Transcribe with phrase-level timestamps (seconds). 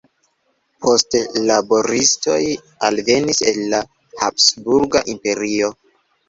[0.85, 1.19] Poste
[1.51, 2.37] laboristoj
[2.89, 3.83] alvenis el la
[4.23, 5.71] Habsburga Imperio.